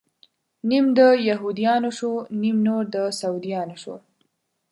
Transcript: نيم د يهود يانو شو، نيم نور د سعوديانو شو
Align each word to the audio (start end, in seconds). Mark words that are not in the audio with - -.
نيم 0.69 0.85
د 0.97 0.99
يهود 1.27 1.57
يانو 1.65 1.91
شو، 1.97 2.11
نيم 2.41 2.57
نور 2.67 2.83
د 2.93 2.97
سعوديانو 3.19 3.75
شو 3.83 3.95